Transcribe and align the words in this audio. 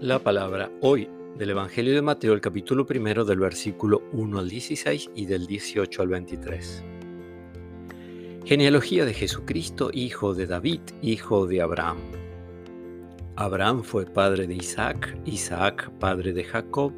La 0.00 0.18
palabra 0.18 0.70
hoy 0.80 1.10
del 1.36 1.50
Evangelio 1.50 1.94
de 1.94 2.00
Mateo, 2.00 2.32
el 2.32 2.40
capítulo 2.40 2.86
primero 2.86 3.22
del 3.26 3.38
versículo 3.38 4.02
1 4.12 4.38
al 4.38 4.48
16 4.48 5.10
y 5.14 5.26
del 5.26 5.46
18 5.46 6.00
al 6.00 6.08
23. 6.08 6.82
Genealogía 8.46 9.04
de 9.04 9.12
Jesucristo, 9.12 9.90
hijo 9.92 10.32
de 10.32 10.46
David, 10.46 10.80
hijo 11.02 11.46
de 11.46 11.60
Abraham. 11.60 11.98
Abraham 13.36 13.82
fue 13.82 14.06
padre 14.06 14.46
de 14.46 14.54
Isaac, 14.54 15.18
Isaac 15.26 15.90
padre 16.00 16.32
de 16.32 16.44
Jacob, 16.44 16.94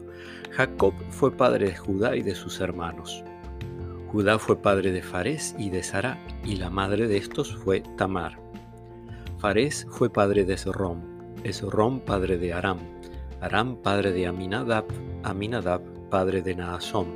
Jacob 0.52 0.94
fue 1.10 1.32
padre 1.32 1.70
de 1.70 1.76
Judá 1.76 2.14
y 2.14 2.22
de 2.22 2.36
sus 2.36 2.60
hermanos. 2.60 3.24
Judá 4.12 4.38
fue 4.38 4.62
padre 4.62 4.92
de 4.92 5.02
Fares 5.02 5.56
y 5.58 5.70
de 5.70 5.82
Sara, 5.82 6.24
y 6.44 6.54
la 6.54 6.70
madre 6.70 7.08
de 7.08 7.16
estos 7.16 7.52
fue 7.52 7.82
Tamar. 7.98 8.38
Fares 9.38 9.88
fue 9.90 10.08
padre 10.08 10.44
de 10.44 10.56
Zorrom, 10.56 11.11
Esrom 11.44 11.98
padre 11.98 12.38
de 12.38 12.52
Aram, 12.52 12.78
Aram 13.40 13.76
padre 13.76 14.12
de 14.12 14.28
Aminadab, 14.28 14.84
Aminadab 15.24 15.82
padre 16.08 16.40
de 16.40 16.54
Naasón. 16.54 17.08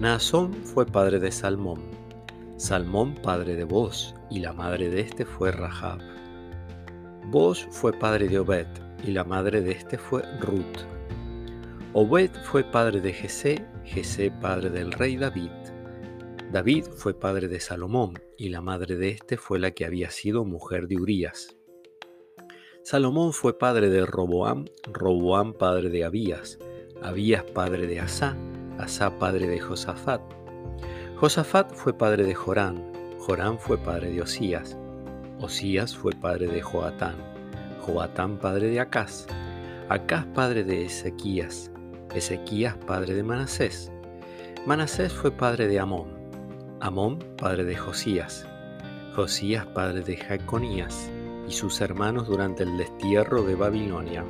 Naasón 0.00 0.54
fue 0.64 0.86
padre 0.86 1.18
de 1.18 1.30
Salmón, 1.30 1.82
Salmón 2.56 3.14
padre 3.22 3.54
de 3.54 3.64
Boz, 3.64 4.14
y 4.30 4.40
la 4.40 4.54
madre 4.54 4.88
de 4.88 5.00
este 5.00 5.26
fue 5.26 5.52
Rahab. 5.52 6.00
Boz 7.26 7.68
fue 7.70 7.92
padre 7.92 8.26
de 8.28 8.38
Obed, 8.38 8.68
y 9.04 9.10
la 9.10 9.24
madre 9.24 9.60
de 9.60 9.72
este 9.72 9.98
fue 9.98 10.22
Ruth. 10.40 10.86
Obed 11.92 12.30
fue 12.44 12.64
padre 12.64 13.02
de 13.02 13.12
Jesé, 13.12 13.66
Jesé 13.84 14.30
padre 14.30 14.70
del 14.70 14.92
rey 14.92 15.16
David. 15.18 15.50
David 16.50 16.86
fue 16.96 17.12
padre 17.12 17.48
de 17.48 17.60
Salomón, 17.60 18.18
y 18.38 18.48
la 18.48 18.62
madre 18.62 18.96
de 18.96 19.10
este 19.10 19.36
fue 19.36 19.58
la 19.58 19.72
que 19.72 19.84
había 19.84 20.10
sido 20.10 20.46
mujer 20.46 20.88
de 20.88 20.96
Urías. 20.96 21.58
Salomón 22.84 23.32
fue 23.32 23.56
padre 23.56 23.88
de 23.90 24.04
Roboam, 24.04 24.64
Roboam 24.92 25.52
padre 25.52 25.88
de 25.88 26.04
Abías, 26.04 26.58
Abías 27.00 27.44
padre 27.44 27.86
de 27.86 28.00
Asá, 28.00 28.36
Asá 28.76 29.20
padre 29.20 29.46
de 29.46 29.60
Josafat. 29.60 30.20
Josafat 31.14 31.72
fue 31.72 31.96
padre 31.96 32.24
de 32.24 32.34
Jorán, 32.34 32.92
Jorán 33.20 33.56
fue 33.60 33.78
padre 33.78 34.10
de 34.10 34.22
Osías, 34.22 34.76
Osías 35.40 35.96
fue 35.96 36.12
padre 36.12 36.48
de 36.48 36.60
Joatán, 36.60 37.14
Joatán 37.82 38.36
padre 38.38 38.66
de 38.66 38.80
Acaz, 38.80 39.28
Acaz 39.88 40.26
padre 40.34 40.64
de 40.64 40.86
Ezequías, 40.86 41.70
Ezequías 42.12 42.76
padre 42.78 43.14
de 43.14 43.22
Manasés, 43.22 43.92
Manasés 44.66 45.12
fue 45.12 45.30
padre 45.30 45.68
de 45.68 45.78
Amón, 45.78 46.08
Amón 46.80 47.20
padre 47.36 47.62
de 47.62 47.76
Josías, 47.76 48.44
Josías 49.14 49.66
padre 49.66 50.00
de 50.00 50.16
Jaconías, 50.16 51.12
y 51.48 51.52
sus 51.52 51.80
hermanos 51.80 52.26
durante 52.28 52.62
el 52.62 52.76
destierro 52.76 53.42
de 53.42 53.54
Babilonia. 53.54 54.24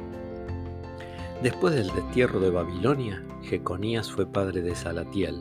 Después 1.43 1.75
del 1.75 1.89
destierro 1.89 2.41
de 2.41 2.51
Babilonia, 2.51 3.25
Jeconías 3.43 4.11
fue 4.11 4.27
padre 4.27 4.63
de 4.63 4.75
Salatiel, 4.75 5.41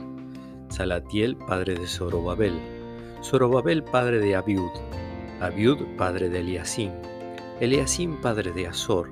Salatiel 0.70 1.36
padre 1.36 1.76
de 1.76 1.88
Zorobabel, 1.88 2.60
Zorobabel 3.24 3.84
padre 3.84 4.20
de 4.20 4.36
Abiud, 4.36 4.72
Abiud 5.40 5.78
padre 5.98 6.30
de 6.30 6.40
Eliasim, 6.40 6.92
Eliasim 7.60 8.20
padre 8.20 8.52
de 8.52 8.68
Azor, 8.68 9.12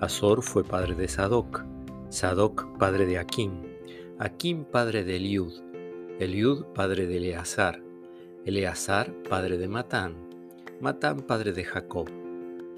Azor 0.00 0.42
fue 0.42 0.64
padre 0.64 0.94
de 0.94 1.08
Sadoc, 1.08 1.64
Sadoc 2.10 2.66
padre 2.78 3.06
de 3.06 3.18
Akim, 3.18 3.62
Akim 4.18 4.64
padre 4.64 5.04
de 5.04 5.16
Eliud, 5.16 5.52
Eliud 6.20 6.64
padre 6.74 7.06
de 7.06 7.16
Eleazar, 7.16 7.80
Eleazar 8.44 9.12
padre 9.28 9.56
de 9.56 9.68
Matán, 9.68 10.27
Matán, 10.80 11.22
padre 11.22 11.50
de 11.50 11.64
Jacob. 11.64 12.08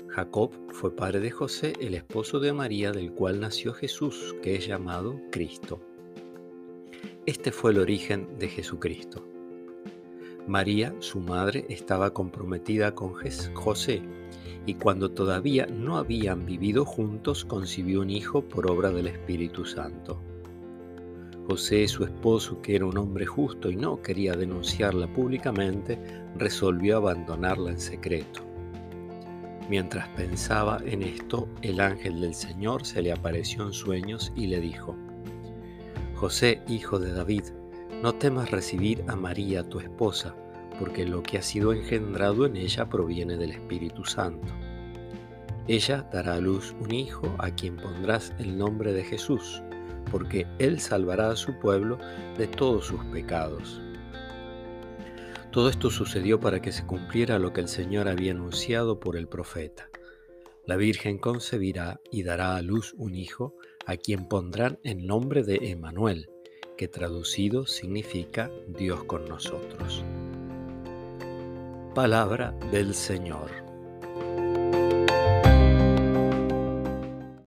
Jacob 0.09 0.53
fue 0.71 0.97
padre 0.97 1.21
de 1.21 1.31
José, 1.31 1.75
el 1.81 1.95
esposo 1.95 2.41
de 2.41 2.51
María, 2.55 2.93
del 2.93 3.13
cual 3.13 3.41
nació 3.41 3.75
Jesús, 3.75 4.35
que 4.43 4.57
es 4.57 4.67
llamado 4.67 5.21
Cristo. 5.31 5.81
Este 7.27 7.53
fue 7.53 7.73
el 7.73 7.79
origen 7.79 8.39
de 8.39 8.49
Jesucristo. 8.49 9.29
María, 10.47 10.95
su 11.01 11.21
madre, 11.21 11.67
estaba 11.69 12.15
comprometida 12.15 12.95
con 12.95 13.13
José 13.53 14.01
y 14.65 14.75
cuando 14.75 15.11
todavía 15.11 15.67
no 15.67 15.99
habían 15.99 16.47
vivido 16.47 16.87
juntos 16.87 17.45
concibió 17.45 18.01
un 18.01 18.09
hijo 18.09 18.49
por 18.49 18.71
obra 18.71 18.91
del 18.91 19.09
Espíritu 19.09 19.67
Santo. 19.67 20.23
José, 21.51 21.89
su 21.89 22.05
esposo, 22.05 22.63
que 22.63 22.77
era 22.77 22.87
un 22.87 22.97
hombre 22.97 23.27
justo 23.27 23.73
y 23.73 23.75
no 23.75 24.01
quería 24.01 24.35
denunciarla 24.35 25.13
públicamente, 25.13 25.99
resolvió 26.37 26.99
abandonarla 26.99 27.73
en 27.73 27.81
secreto. 27.81 28.43
Mientras 29.69 30.07
pensaba 30.11 30.79
en 30.85 31.03
esto, 31.03 31.49
el 31.63 31.81
ángel 31.81 32.21
del 32.21 32.35
Señor 32.35 32.87
se 32.87 33.03
le 33.03 33.11
apareció 33.11 33.67
en 33.67 33.73
sueños 33.73 34.33
y 34.37 34.47
le 34.47 34.61
dijo, 34.61 34.97
José, 36.15 36.63
hijo 36.69 37.01
de 37.01 37.13
David, 37.13 37.47
no 38.01 38.15
temas 38.15 38.53
recibir 38.53 39.03
a 39.09 39.17
María, 39.17 39.69
tu 39.69 39.81
esposa, 39.81 40.37
porque 40.79 41.05
lo 41.05 41.21
que 41.21 41.39
ha 41.39 41.43
sido 41.43 41.73
engendrado 41.73 42.47
en 42.47 42.55
ella 42.55 42.89
proviene 42.89 43.37
del 43.37 43.51
Espíritu 43.51 44.05
Santo. 44.05 44.55
Ella 45.67 46.09
dará 46.13 46.35
a 46.35 46.41
luz 46.41 46.77
un 46.79 46.95
hijo 46.95 47.27
a 47.39 47.51
quien 47.51 47.77
pondrás 47.77 48.33
el 48.39 48.57
nombre 48.57 48.93
de 48.93 49.03
Jesús 49.03 49.65
porque 50.11 50.47
Él 50.59 50.81
salvará 50.81 51.31
a 51.31 51.37
su 51.37 51.59
pueblo 51.59 51.99
de 52.37 52.47
todos 52.47 52.87
sus 52.87 53.05
pecados. 53.07 53.81
Todo 55.51 55.69
esto 55.69 55.91
sucedió 55.91 56.39
para 56.39 56.63
que 56.63 56.73
se 56.73 56.87
cumpliera 56.87 57.39
lo 57.39 57.53
que 57.53 57.61
el 57.61 57.69
Señor 57.69 58.09
había 58.09 58.33
anunciado 58.33 59.01
por 59.01 59.17
el 59.17 59.27
profeta. 59.27 59.89
La 60.67 60.77
Virgen 60.77 61.19
concebirá 61.19 62.01
y 62.13 62.23
dará 62.23 62.57
a 62.57 62.63
luz 62.63 62.95
un 62.97 63.17
hijo 63.17 63.57
a 63.87 63.97
quien 63.97 64.29
pondrán 64.29 64.79
el 64.85 65.07
nombre 65.07 65.43
de 65.43 65.71
Emanuel, 65.71 66.29
que 66.77 66.87
traducido 66.87 67.67
significa 67.67 68.51
Dios 68.69 69.03
con 69.05 69.29
nosotros. 69.29 70.05
Palabra 71.95 72.53
del 72.71 72.95
Señor. 72.95 73.70